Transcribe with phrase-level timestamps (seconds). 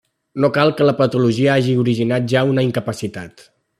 [0.43, 3.47] No cal que la patologia hagi originat ja una incapacitat.